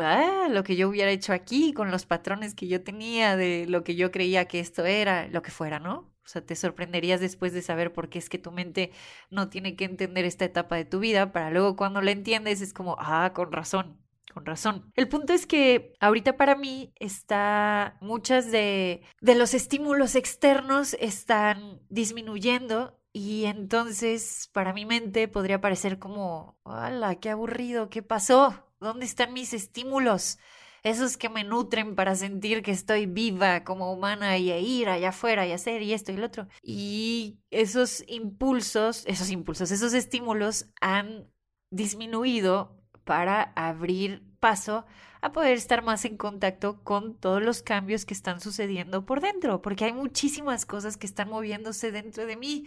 ah, 0.00 0.48
lo 0.50 0.64
que 0.64 0.76
yo 0.76 0.88
hubiera 0.88 1.10
hecho 1.10 1.32
aquí 1.32 1.72
con 1.72 1.90
los 1.90 2.06
patrones 2.06 2.54
que 2.54 2.68
yo 2.68 2.82
tenía 2.82 3.36
de 3.36 3.66
lo 3.68 3.84
que 3.84 3.96
yo 3.96 4.10
creía 4.10 4.46
que 4.46 4.60
esto 4.60 4.84
era, 4.84 5.28
lo 5.28 5.42
que 5.42 5.50
fuera, 5.50 5.78
¿no? 5.78 6.12
O 6.24 6.30
sea, 6.30 6.44
te 6.44 6.54
sorprenderías 6.56 7.20
después 7.20 7.54
de 7.54 7.62
saber 7.62 7.92
por 7.92 8.10
qué 8.10 8.18
es 8.18 8.28
que 8.28 8.38
tu 8.38 8.52
mente 8.52 8.92
no 9.30 9.48
tiene 9.48 9.76
que 9.76 9.86
entender 9.86 10.26
esta 10.26 10.44
etapa 10.44 10.76
de 10.76 10.84
tu 10.84 10.98
vida, 10.98 11.32
para 11.32 11.50
luego 11.50 11.74
cuando 11.76 12.02
la 12.02 12.10
entiendes 12.10 12.60
es 12.60 12.74
como, 12.74 12.96
ah, 12.98 13.32
con 13.34 13.50
razón, 13.50 13.98
con 14.34 14.44
razón. 14.44 14.92
El 14.94 15.08
punto 15.08 15.32
es 15.32 15.46
que 15.46 15.94
ahorita 16.00 16.36
para 16.36 16.54
mí 16.54 16.92
está 16.96 17.96
muchas 18.02 18.50
de, 18.50 19.02
de 19.22 19.34
los 19.34 19.54
estímulos 19.54 20.16
externos 20.16 20.94
están 21.00 21.80
disminuyendo 21.88 23.00
y 23.12 23.46
entonces 23.46 24.50
para 24.52 24.74
mi 24.74 24.84
mente 24.84 25.28
podría 25.28 25.60
parecer 25.62 25.98
como, 25.98 26.58
¡hala, 26.64 27.14
qué 27.16 27.30
aburrido! 27.30 27.88
¿Qué 27.88 28.02
pasó? 28.02 28.67
¿Dónde 28.80 29.06
están 29.06 29.32
mis 29.32 29.52
estímulos? 29.54 30.38
Esos 30.84 31.16
que 31.16 31.28
me 31.28 31.42
nutren 31.42 31.96
para 31.96 32.14
sentir 32.14 32.62
que 32.62 32.70
estoy 32.70 33.06
viva 33.06 33.64
como 33.64 33.92
humana 33.92 34.38
y 34.38 34.52
a 34.52 34.58
ir 34.58 34.88
allá 34.88 35.08
afuera 35.08 35.46
y 35.46 35.52
hacer 35.52 35.82
y 35.82 35.92
esto 35.92 36.12
y 36.12 36.16
lo 36.16 36.26
otro. 36.26 36.46
Y 36.62 37.40
esos 37.50 38.04
impulsos, 38.06 39.04
esos 39.06 39.30
impulsos, 39.30 39.72
esos 39.72 39.92
estímulos 39.94 40.66
han 40.80 41.28
disminuido 41.70 42.80
para 43.04 43.52
abrir 43.56 44.22
paso 44.38 44.86
a 45.20 45.32
poder 45.32 45.54
estar 45.54 45.82
más 45.82 46.04
en 46.04 46.16
contacto 46.16 46.84
con 46.84 47.16
todos 47.18 47.42
los 47.42 47.62
cambios 47.62 48.04
que 48.04 48.14
están 48.14 48.40
sucediendo 48.40 49.04
por 49.04 49.20
dentro, 49.20 49.60
porque 49.60 49.86
hay 49.86 49.92
muchísimas 49.92 50.64
cosas 50.64 50.96
que 50.96 51.06
están 51.06 51.28
moviéndose 51.28 51.90
dentro 51.90 52.24
de 52.26 52.36
mí 52.36 52.66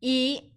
y 0.00 0.55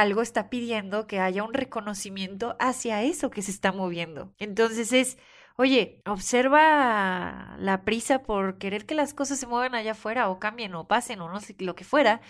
algo 0.00 0.22
está 0.22 0.48
pidiendo 0.48 1.06
que 1.06 1.20
haya 1.20 1.44
un 1.44 1.52
reconocimiento 1.52 2.56
hacia 2.58 3.02
eso 3.02 3.30
que 3.30 3.42
se 3.42 3.50
está 3.50 3.72
moviendo. 3.72 4.34
Entonces 4.38 4.92
es, 4.92 5.18
oye, 5.56 6.00
observa 6.06 7.56
la 7.58 7.84
prisa 7.84 8.22
por 8.22 8.58
querer 8.58 8.86
que 8.86 8.94
las 8.94 9.12
cosas 9.12 9.38
se 9.38 9.46
muevan 9.46 9.74
allá 9.74 9.92
afuera 9.92 10.30
o 10.30 10.38
cambien 10.38 10.74
o 10.74 10.88
pasen 10.88 11.20
o 11.20 11.30
no 11.30 11.40
sé 11.40 11.54
lo 11.58 11.74
que 11.74 11.84
fuera 11.84 12.22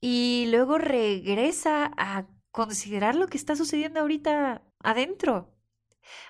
y 0.00 0.46
luego 0.50 0.78
regresa 0.78 1.90
a 1.96 2.26
considerar 2.50 3.16
lo 3.16 3.26
que 3.26 3.38
está 3.38 3.56
sucediendo 3.56 4.00
ahorita 4.00 4.62
adentro. 4.80 5.52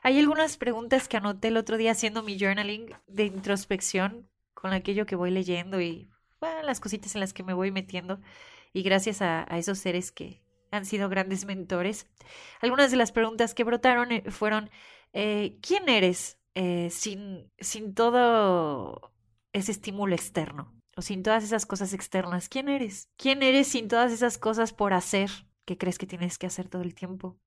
Hay 0.02 0.18
algunas 0.18 0.56
preguntas 0.56 1.09
que 1.09 1.16
anoté 1.18 1.49
el 1.49 1.56
otro 1.56 1.76
día 1.76 1.92
haciendo 1.92 2.23
mi 2.23 2.38
journaling 2.38 2.94
de 3.06 3.25
introspección 3.25 4.30
con 4.54 4.73
aquello 4.73 5.04
que 5.06 5.16
voy 5.16 5.30
leyendo 5.30 5.80
y 5.80 6.09
las 6.62 6.80
cositas 6.80 7.14
en 7.14 7.21
las 7.21 7.33
que 7.33 7.42
me 7.42 7.54
voy 7.54 7.71
metiendo. 7.71 8.21
Y 8.73 8.83
gracias 8.83 9.23
a, 9.23 9.44
esos 9.52 9.78
seres 9.78 10.12
que 10.12 10.44
han 10.75 10.85
sido 10.85 11.09
grandes 11.09 11.45
mentores. 11.45 12.07
Algunas 12.61 12.90
de 12.90 12.97
las 12.97 13.12
preguntas 13.12 13.54
que 13.54 13.64
brotaron 13.64 14.12
eh, 14.12 14.31
fueron, 14.31 14.71
eh, 15.12 15.59
¿quién 15.62 15.88
eres 15.88 16.38
eh, 16.54 16.90
sin, 16.90 17.50
sin 17.59 17.95
todo 17.95 19.12
ese 19.52 19.73
estímulo 19.73 20.14
externo? 20.14 20.75
O 20.97 21.02
sin 21.02 21.23
todas 21.23 21.43
esas 21.43 21.66
cosas 21.66 21.93
externas. 21.93 22.49
¿Quién 22.49 22.69
eres? 22.69 23.09
¿Quién 23.16 23.43
eres 23.43 23.69
sin 23.69 23.88
todas 23.88 24.12
esas 24.12 24.38
cosas 24.38 24.73
por 24.73 24.93
hacer 24.93 25.31
que 25.64 25.76
crees 25.76 25.99
que 25.99 26.07
tienes 26.07 26.38
que 26.38 26.47
hacer 26.47 26.69
todo 26.69 26.83
el 26.83 26.95
tiempo? 26.95 27.38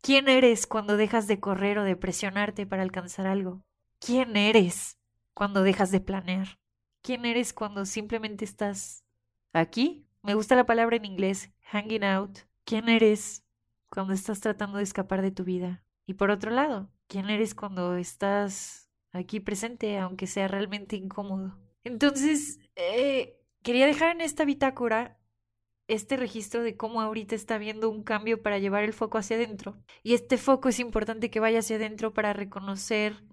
¿Quién 0.00 0.28
eres 0.28 0.66
cuando 0.66 0.96
dejas 0.96 1.26
de 1.26 1.40
correr 1.40 1.78
o 1.78 1.84
de 1.84 1.96
presionarte 1.96 2.66
para 2.66 2.82
alcanzar 2.82 3.26
algo? 3.26 3.64
¿Quién 3.98 4.36
eres 4.36 4.98
cuando 5.34 5.62
dejas 5.62 5.90
de 5.90 6.00
planear? 6.00 6.58
¿Quién 7.02 7.24
eres 7.24 7.52
cuando 7.52 7.84
simplemente 7.84 8.44
estás 8.44 9.04
aquí? 9.52 10.07
Me 10.22 10.34
gusta 10.34 10.56
la 10.56 10.66
palabra 10.66 10.96
en 10.96 11.04
inglés, 11.04 11.50
hanging 11.62 12.04
out. 12.04 12.38
¿Quién 12.64 12.88
eres 12.88 13.44
cuando 13.88 14.12
estás 14.12 14.40
tratando 14.40 14.78
de 14.78 14.84
escapar 14.84 15.22
de 15.22 15.30
tu 15.30 15.44
vida? 15.44 15.84
Y 16.06 16.14
por 16.14 16.30
otro 16.30 16.50
lado, 16.50 16.90
¿quién 17.06 17.30
eres 17.30 17.54
cuando 17.54 17.96
estás 17.96 18.90
aquí 19.12 19.40
presente, 19.40 19.98
aunque 19.98 20.26
sea 20.26 20.48
realmente 20.48 20.96
incómodo? 20.96 21.58
Entonces, 21.84 22.58
eh, 22.76 23.38
quería 23.62 23.86
dejar 23.86 24.10
en 24.10 24.20
esta 24.20 24.44
bitácora 24.44 25.18
este 25.86 26.16
registro 26.16 26.62
de 26.62 26.76
cómo 26.76 27.00
ahorita 27.00 27.34
está 27.34 27.54
habiendo 27.54 27.88
un 27.88 28.02
cambio 28.02 28.42
para 28.42 28.58
llevar 28.58 28.84
el 28.84 28.92
foco 28.92 29.18
hacia 29.18 29.36
adentro. 29.36 29.82
Y 30.02 30.14
este 30.14 30.36
foco 30.36 30.68
es 30.68 30.80
importante 30.80 31.30
que 31.30 31.40
vaya 31.40 31.60
hacia 31.60 31.76
adentro 31.76 32.12
para 32.12 32.34
reconocer 32.34 33.24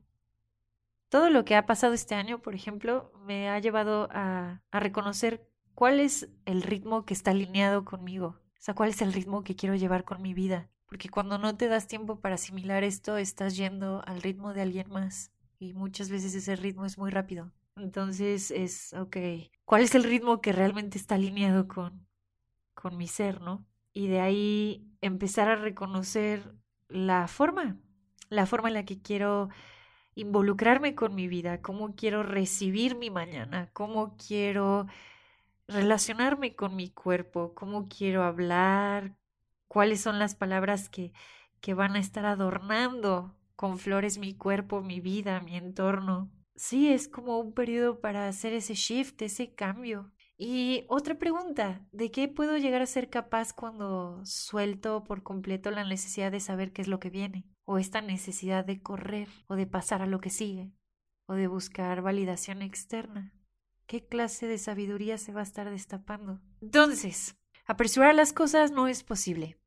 todo 1.09 1.29
lo 1.29 1.45
que 1.45 1.55
ha 1.55 1.65
pasado 1.65 1.93
este 1.93 2.15
año, 2.15 2.41
por 2.41 2.55
ejemplo, 2.55 3.11
me 3.25 3.49
ha 3.49 3.59
llevado 3.59 4.09
a, 4.11 4.61
a 4.71 4.79
reconocer 4.79 5.47
cuál 5.75 5.99
es 5.99 6.29
el 6.45 6.63
ritmo 6.63 7.05
que 7.05 7.13
está 7.13 7.31
alineado 7.31 7.85
conmigo, 7.85 8.27
o 8.27 8.61
sea, 8.65 8.73
cuál 8.73 8.89
es 8.89 9.01
el 9.01 9.13
ritmo 9.13 9.43
que 9.43 9.55
quiero 9.55 9.75
llevar 9.75 10.05
con 10.05 10.21
mi 10.21 10.33
vida. 10.33 10.69
Porque 10.87 11.09
cuando 11.09 11.37
no 11.37 11.55
te 11.57 11.67
das 11.67 11.87
tiempo 11.87 12.19
para 12.19 12.35
asimilar 12.35 12.83
esto, 12.83 13.17
estás 13.17 13.57
yendo 13.57 14.01
al 14.07 14.21
ritmo 14.21 14.53
de 14.53 14.61
alguien 14.61 14.89
más. 14.89 15.31
Y 15.59 15.73
muchas 15.73 16.09
veces 16.09 16.33
ese 16.35 16.55
ritmo 16.55 16.85
es 16.85 16.97
muy 16.97 17.11
rápido. 17.11 17.51
Entonces 17.75 18.51
es, 18.51 18.93
ok, 18.93 19.17
¿cuál 19.65 19.81
es 19.81 19.95
el 19.95 20.03
ritmo 20.03 20.41
que 20.41 20.53
realmente 20.53 20.97
está 20.97 21.15
alineado 21.15 21.67
con, 21.67 22.07
con 22.73 22.97
mi 22.97 23.07
ser, 23.07 23.41
¿no? 23.41 23.65
Y 23.93 24.07
de 24.07 24.21
ahí 24.21 24.87
empezar 25.01 25.49
a 25.49 25.55
reconocer 25.55 26.55
la 26.87 27.27
forma, 27.27 27.77
la 28.29 28.45
forma 28.45 28.69
en 28.69 28.75
la 28.75 28.85
que 28.85 29.01
quiero 29.01 29.49
involucrarme 30.15 30.95
con 30.95 31.13
mi 31.13 31.27
vida, 31.27 31.61
cómo 31.61 31.95
quiero 31.95 32.23
recibir 32.23 32.95
mi 32.95 33.09
mañana, 33.09 33.69
cómo 33.73 34.15
quiero 34.17 34.87
relacionarme 35.67 36.55
con 36.55 36.75
mi 36.75 36.89
cuerpo, 36.89 37.53
cómo 37.55 37.87
quiero 37.87 38.23
hablar, 38.23 39.15
cuáles 39.67 40.01
son 40.01 40.19
las 40.19 40.35
palabras 40.35 40.89
que, 40.89 41.13
que 41.61 41.73
van 41.73 41.95
a 41.95 41.99
estar 41.99 42.25
adornando 42.25 43.35
con 43.55 43.77
flores 43.77 44.17
mi 44.17 44.35
cuerpo, 44.35 44.81
mi 44.81 44.99
vida, 44.99 45.39
mi 45.41 45.55
entorno. 45.55 46.31
Sí, 46.55 46.91
es 46.91 47.07
como 47.07 47.39
un 47.39 47.53
periodo 47.53 47.99
para 47.99 48.27
hacer 48.27 48.53
ese 48.53 48.75
shift, 48.75 49.21
ese 49.21 49.53
cambio. 49.53 50.11
Y 50.37 50.85
otra 50.89 51.15
pregunta, 51.15 51.85
¿de 51.91 52.11
qué 52.11 52.27
puedo 52.27 52.57
llegar 52.57 52.81
a 52.81 52.85
ser 52.85 53.09
capaz 53.09 53.53
cuando 53.53 54.21
suelto 54.25 55.03
por 55.03 55.23
completo 55.23 55.71
la 55.71 55.85
necesidad 55.85 56.31
de 56.31 56.41
saber 56.41 56.73
qué 56.73 56.81
es 56.81 56.87
lo 56.87 56.99
que 56.99 57.09
viene? 57.09 57.45
O 57.65 57.77
esta 57.77 58.01
necesidad 58.01 58.65
de 58.65 58.81
correr 58.81 59.29
o 59.47 59.55
de 59.55 59.65
pasar 59.65 60.01
a 60.01 60.05
lo 60.05 60.19
que 60.19 60.29
sigue 60.29 60.71
o 61.27 61.33
de 61.33 61.47
buscar 61.47 62.01
validación 62.01 62.61
externa. 62.61 63.33
¿Qué 63.87 64.03
clase 64.03 64.47
de 64.47 64.57
sabiduría 64.57 65.17
se 65.17 65.31
va 65.31 65.41
a 65.41 65.43
estar 65.43 65.69
destapando? 65.69 66.41
Entonces, 66.61 67.35
apresurar 67.65 68.15
las 68.15 68.33
cosas 68.33 68.71
no 68.71 68.87
es 68.87 69.03
posible. 69.03 69.57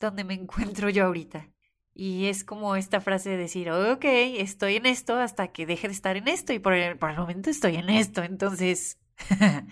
¿Dónde 0.00 0.24
me 0.24 0.34
encuentro 0.40 0.88
yo 0.88 1.04
ahorita? 1.04 1.50
Y 1.92 2.26
es 2.26 2.44
como 2.44 2.76
esta 2.76 3.00
frase 3.00 3.30
de 3.30 3.36
decir, 3.36 3.70
ok, 3.70 4.04
estoy 4.04 4.76
en 4.76 4.86
esto 4.86 5.16
hasta 5.16 5.48
que 5.48 5.66
deje 5.66 5.88
de 5.88 5.94
estar 5.94 6.16
en 6.16 6.28
esto 6.28 6.52
y 6.52 6.60
por 6.60 6.72
el, 6.72 6.96
por 6.96 7.10
el 7.10 7.18
momento 7.18 7.50
estoy 7.50 7.74
en 7.76 7.90
esto. 7.90 8.22
Entonces, 8.22 8.98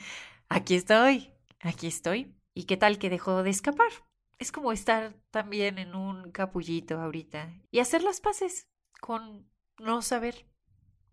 aquí 0.48 0.74
estoy, 0.74 1.32
aquí 1.60 1.86
estoy. 1.86 2.34
¿Y 2.52 2.64
qué 2.64 2.76
tal 2.76 2.98
que 2.98 3.10
dejó 3.10 3.42
de 3.42 3.50
escapar? 3.50 3.90
Es 4.38 4.50
como 4.50 4.72
estar 4.72 5.14
también 5.30 5.78
en 5.78 5.94
un 5.94 6.32
capullito 6.32 7.00
ahorita 7.00 7.54
y 7.70 7.78
hacer 7.78 8.02
las 8.02 8.20
paces 8.20 8.68
con 9.00 9.48
no 9.78 10.02
saber 10.02 10.46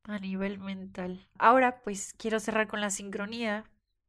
a 0.06 0.20
nivel 0.20 0.60
mental. 0.60 1.28
Ahora, 1.38 1.82
pues 1.82 2.14
quiero 2.18 2.40
cerrar 2.40 2.68
con 2.68 2.82
la 2.82 2.90
sincronía. 2.90 3.66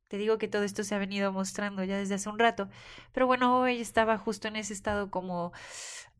Te 0.08 0.18
digo 0.18 0.38
que 0.38 0.48
todo 0.48 0.62
esto 0.62 0.84
se 0.84 0.94
ha 0.94 0.98
venido 0.98 1.32
mostrando 1.32 1.82
ya 1.84 1.96
desde 1.96 2.14
hace 2.14 2.28
un 2.28 2.38
rato, 2.38 2.68
pero 3.12 3.26
bueno, 3.26 3.58
hoy 3.58 3.80
estaba 3.80 4.18
justo 4.18 4.48
en 4.48 4.56
ese 4.56 4.72
estado 4.72 5.10
como 5.10 5.52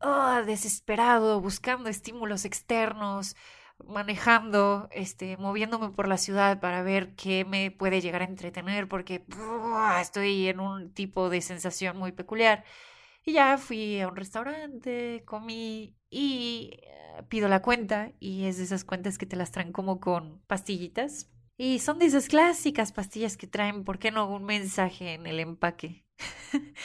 oh, 0.01 0.41
desesperado, 0.45 1.39
buscando 1.39 1.89
estímulos 1.89 2.45
externos, 2.45 3.35
manejando, 3.83 4.89
este, 4.91 5.37
moviéndome 5.37 5.89
por 5.89 6.07
la 6.07 6.17
ciudad 6.17 6.59
para 6.59 6.81
ver 6.81 7.15
qué 7.15 7.45
me 7.45 7.71
puede 7.71 8.01
llegar 8.01 8.21
a 8.21 8.25
entretener, 8.25 8.87
porque 8.87 9.25
estoy 10.01 10.47
en 10.47 10.59
un 10.59 10.91
tipo 10.93 11.29
de 11.29 11.41
sensación 11.41 11.97
muy 11.97 12.11
peculiar. 12.11 12.63
Y 13.25 13.33
ya 13.33 13.57
fui 13.57 13.99
a 14.01 14.07
un 14.07 14.15
restaurante, 14.15 15.23
comí 15.25 15.95
y 16.09 16.71
eh, 16.83 17.23
pido 17.29 17.49
la 17.49 17.61
cuenta 17.61 18.11
y 18.19 18.45
es 18.45 18.57
de 18.57 18.63
esas 18.63 18.85
cuentas 18.85 19.17
que 19.17 19.25
te 19.25 19.35
las 19.35 19.51
traen 19.51 19.71
como 19.71 19.99
con 19.99 20.41
pastillitas. 20.47 21.29
Y 21.57 21.79
son 21.79 21.99
de 21.99 22.05
esas 22.07 22.27
clásicas 22.27 22.91
pastillas 22.91 23.37
que 23.37 23.47
traen, 23.47 23.83
¿por 23.83 23.97
qué 23.97 24.11
no? 24.11 24.29
Un 24.29 24.43
mensaje 24.45 25.13
en 25.13 25.25
el 25.27 25.39
empaque. 25.39 26.05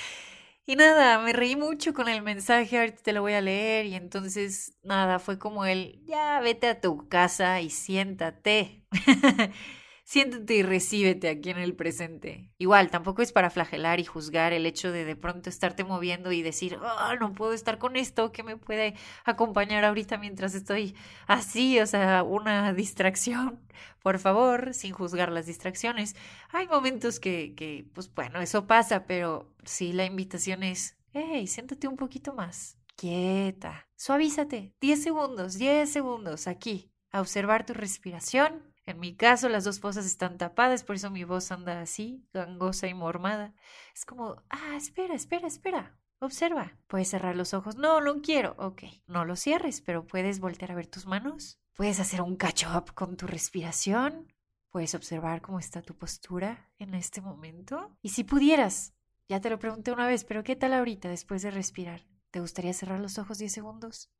Y 0.67 0.77
nada, 0.77 1.19
me 1.19 1.33
reí 1.33 1.57
mucho 1.57 1.93
con 1.93 2.09
el 2.09 2.23
mensaje, 2.23 2.79
ahorita 2.79 3.03
te 3.03 3.13
lo 3.13 3.23
voy 3.23 3.33
a 3.33 3.41
leer 3.41 3.87
y 3.87 3.97
entonces 3.97 4.79
nada, 4.85 5.19
fue 5.19 5.37
como 5.37 5.65
el, 5.65 6.01
ya 6.07 6.39
vete 6.41 6.69
a 6.69 6.81
tu 6.81 7.09
casa 7.09 7.61
y 7.61 7.71
siéntate. 7.71 8.85
Siéntate 10.11 10.55
y 10.55 10.63
recíbete 10.65 11.29
aquí 11.29 11.51
en 11.51 11.59
el 11.59 11.77
presente. 11.77 12.51
Igual, 12.59 12.91
tampoco 12.91 13.23
es 13.23 13.31
para 13.31 13.49
flagelar 13.49 14.01
y 14.01 14.05
juzgar 14.05 14.53
el 14.53 14.67
hecho 14.67 14.91
de 14.91 15.05
de 15.05 15.15
pronto 15.15 15.49
estarte 15.49 15.85
moviendo 15.85 16.33
y 16.33 16.43
decir, 16.43 16.77
oh, 16.83 17.15
no 17.21 17.33
puedo 17.33 17.53
estar 17.53 17.79
con 17.79 17.95
esto, 17.95 18.33
que 18.33 18.43
me 18.43 18.57
puede 18.57 18.97
acompañar 19.25 19.85
ahorita 19.85 20.19
mientras 20.19 20.57
estoy 20.57 20.97
así, 21.29 21.79
o 21.79 21.87
sea, 21.87 22.25
una 22.25 22.73
distracción. 22.73 23.61
Por 24.03 24.19
favor, 24.19 24.75
sin 24.75 24.95
juzgar 24.95 25.31
las 25.31 25.47
distracciones. 25.47 26.17
Hay 26.49 26.67
momentos 26.67 27.21
que, 27.21 27.55
que 27.55 27.87
pues 27.95 28.13
bueno, 28.13 28.41
eso 28.41 28.67
pasa, 28.67 29.07
pero 29.07 29.55
sí, 29.63 29.93
la 29.93 30.07
invitación 30.07 30.65
es, 30.65 30.99
hey, 31.13 31.47
siéntate 31.47 31.87
un 31.87 31.95
poquito 31.95 32.35
más. 32.35 32.77
Quieta. 32.97 33.87
Suavízate. 33.95 34.75
10 34.81 35.05
segundos, 35.05 35.55
10 35.55 35.89
segundos 35.89 36.49
aquí. 36.49 36.91
A 37.13 37.21
observar 37.21 37.65
tu 37.65 37.75
respiración 37.75 38.70
en 38.91 39.01
mi 39.01 39.15
caso, 39.17 39.49
las 39.49 39.65
dos 39.65 39.81
fosas 39.81 40.07
están 40.07 40.39
tapadas, 40.39 40.85
por 40.85 40.97
eso 40.97 41.11
mi 41.11 41.25
voz 41.25 41.51
anda 41.51 41.81
así, 41.81 42.25
gangosa 42.33 42.89
y 42.89 42.95
mormada. 42.95 43.55
Es 43.95 44.05
como, 44.05 44.43
ah, 44.51 44.77
espera, 44.77 45.15
espera, 45.15 45.47
espera. 45.47 45.97
Observa. 46.21 46.77
Puedes 46.87 47.09
cerrar 47.09 47.35
los 47.35 47.55
ojos. 47.55 47.77
No, 47.77 48.01
no 48.01 48.21
quiero. 48.21 48.55
Ok. 48.59 48.83
No 49.07 49.25
los 49.25 49.41
cierres, 49.41 49.81
pero 49.81 50.07
puedes 50.07 50.39
voltear 50.39 50.73
a 50.73 50.75
ver 50.75 50.87
tus 50.87 51.07
manos. 51.07 51.59
Puedes 51.75 51.99
hacer 51.99 52.21
un 52.21 52.37
catch 52.37 52.65
up 52.67 52.93
con 52.93 53.17
tu 53.17 53.27
respiración. 53.27 54.31
Puedes 54.69 54.95
observar 54.95 55.41
cómo 55.41 55.59
está 55.59 55.81
tu 55.81 55.97
postura 55.97 56.71
en 56.79 56.95
este 56.95 57.23
momento. 57.23 57.97
Y 58.03 58.11
si 58.11 58.23
pudieras, 58.23 58.93
ya 59.29 59.41
te 59.41 59.49
lo 59.49 59.59
pregunté 59.59 59.93
una 59.93 60.07
vez, 60.07 60.25
pero 60.25 60.45
¿qué 60.45 60.57
tal 60.57 60.75
ahorita 60.75 61.09
después 61.09 61.41
de 61.41 61.51
respirar? 61.51 62.07
¿Te 62.31 62.41
gustaría 62.41 62.75
cerrar 62.75 63.01
los 63.01 63.19
ojos 63.19 63.39
10 63.39 63.53
segundos? 63.53 64.11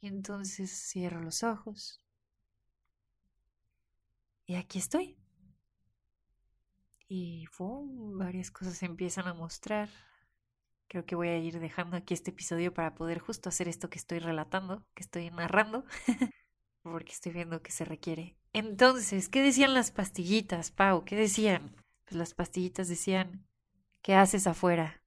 Y 0.00 0.08
entonces 0.08 0.70
cierro 0.70 1.22
los 1.22 1.42
ojos. 1.42 2.02
Y 4.46 4.54
aquí 4.54 4.78
estoy. 4.78 5.16
Y 7.08 7.46
varias 7.58 8.50
cosas 8.50 8.82
empiezan 8.82 9.26
a 9.26 9.34
mostrar. 9.34 9.88
Creo 10.88 11.04
que 11.04 11.16
voy 11.16 11.28
a 11.28 11.38
ir 11.38 11.58
dejando 11.58 11.96
aquí 11.96 12.14
este 12.14 12.30
episodio 12.30 12.72
para 12.72 12.94
poder 12.94 13.18
justo 13.18 13.48
hacer 13.48 13.68
esto 13.68 13.90
que 13.90 13.98
estoy 13.98 14.20
relatando, 14.20 14.86
que 14.94 15.02
estoy 15.02 15.30
narrando, 15.30 15.84
porque 16.82 17.12
estoy 17.12 17.32
viendo 17.32 17.60
que 17.62 17.72
se 17.72 17.84
requiere. 17.84 18.36
Entonces, 18.52 19.28
¿qué 19.28 19.42
decían 19.42 19.74
las 19.74 19.90
pastillitas, 19.90 20.70
Pau? 20.70 21.04
¿Qué 21.04 21.16
decían? 21.16 21.74
Pues 22.04 22.16
las 22.16 22.34
pastillitas 22.34 22.88
decían, 22.88 23.46
¿qué 24.02 24.14
haces 24.14 24.46
afuera? 24.46 25.02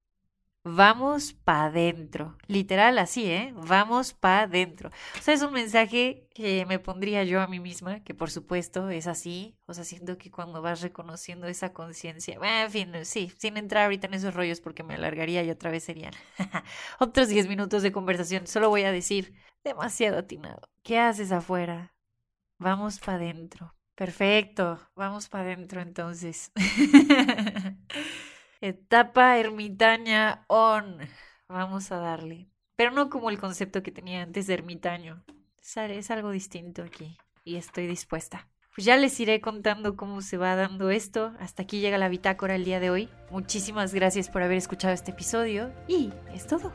Vamos 0.76 1.34
pa' 1.34 1.66
adentro. 1.66 2.38
Literal 2.48 3.00
así, 3.00 3.26
¿eh? 3.26 3.54
Vamos 3.56 4.14
pa' 4.14 4.42
adentro. 4.42 4.92
O 5.18 5.22
sea, 5.22 5.34
es 5.34 5.42
un 5.42 5.52
mensaje 5.52 6.28
que 6.36 6.66
me 6.68 6.78
pondría 6.78 7.24
yo 7.24 7.42
a 7.42 7.48
mí 7.48 7.60
misma, 7.60 8.04
que 8.04 8.14
por 8.14 8.30
supuesto 8.30 8.90
es 8.90 9.08
así. 9.08 9.58
O 9.66 9.74
sea, 9.74 9.84
siento 9.84 10.18
que 10.20 10.30
cuando 10.30 10.62
vas 10.62 10.82
reconociendo 10.82 11.48
esa 11.48 11.74
conciencia. 11.74 12.38
en 12.42 12.72
fin, 12.72 12.94
sí, 13.04 13.34
sin 13.38 13.58
entrar 13.58 13.86
ahorita 13.86 14.08
en 14.08 14.14
esos 14.14 14.36
rollos 14.36 14.62
porque 14.62 14.84
me 14.84 14.94
alargaría 14.94 15.44
y 15.44 15.50
otra 15.50 15.72
vez 15.72 15.84
serían 15.84 16.14
otros 17.00 17.30
10 17.30 17.48
minutos 17.48 17.82
de 17.82 17.92
conversación. 17.92 18.46
Solo 18.46 18.70
voy 18.70 18.84
a 18.84 18.92
decir, 18.92 19.34
demasiado 19.64 20.20
atinado. 20.20 20.70
¿Qué 20.84 21.00
haces 21.00 21.32
afuera? 21.32 21.96
Vamos 22.60 23.00
pa' 23.00 23.16
adentro. 23.16 23.74
Perfecto, 23.96 24.80
vamos 24.96 25.30
pa' 25.30 25.42
adentro 25.42 25.82
entonces. 25.82 26.52
Etapa 28.62 29.38
ermitaña 29.38 30.44
on. 30.48 30.98
Vamos 31.48 31.92
a 31.92 31.98
darle. 31.98 32.50
Pero 32.76 32.92
no 32.92 33.10
como 33.10 33.30
el 33.30 33.40
concepto 33.40 33.82
que 33.84 33.92
tenía 33.92 34.22
antes 34.22 34.48
de 34.48 34.54
ermitaño. 34.54 35.24
Es 35.62 36.12
algo 36.12 36.32
distinto 36.32 36.84
aquí. 36.84 37.18
Y 37.44 37.56
estoy 37.56 37.88
dispuesta. 37.88 38.50
Pues 38.76 38.86
ya 38.86 38.98
les 38.98 39.20
iré 39.20 39.40
contando 39.40 39.96
cómo 39.96 40.22
se 40.22 40.38
va 40.38 40.56
dando 40.56 40.90
esto. 40.90 41.34
Hasta 41.40 41.64
aquí 41.64 41.80
llega 41.80 41.98
la 41.98 42.10
bitácora 42.10 42.56
el 42.56 42.66
día 42.66 42.80
de 42.80 42.90
hoy. 42.90 43.10
Muchísimas 43.32 43.94
gracias 43.94 44.30
por 44.30 44.42
haber 44.42 44.58
escuchado 44.58 44.94
este 44.94 45.12
episodio. 45.12 45.72
Y 45.88 46.12
es 46.34 46.46
todo. 46.46 46.74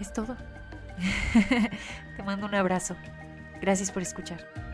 Es 0.00 0.12
todo. 0.12 0.36
Te 2.16 2.22
mando 2.22 2.46
un 2.46 2.54
abrazo. 2.54 2.96
Gracias 3.60 3.92
por 3.92 4.02
escuchar. 4.02 4.69